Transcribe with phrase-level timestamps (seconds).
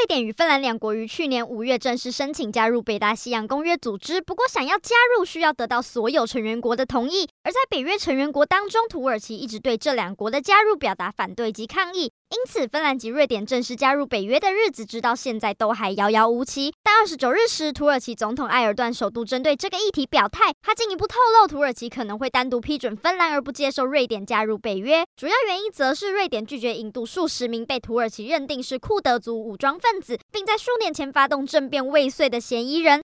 [0.00, 7.28] 瑞典与芬兰两国于去年五月正式申请加入北大西洋公约组织，不过想要加入需要得到所有成员国的同意。
[7.42, 12.10] 而在北约成员国当中，土耳其一直对这两国的加入表达反对及抗议。
[12.30, 16.72] 因此，芬兰及瑞典正式加入北约的日子，直到现在都还遥遥无期。
[16.82, 25.04] 但二十九日时，土耳其总统埃尔段首度针对这个议题表态，他进一步透露，土耳其可能会单独批准芬兰，而不接受瑞典加入北约。
[25.16, 32.98] 主要原因则是瑞典拒绝引渡数十名被土耳其认定是库德族武装分子，并在数年前发动政变未遂的嫌疑人。